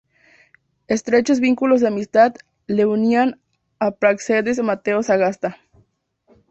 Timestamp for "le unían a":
2.65-3.91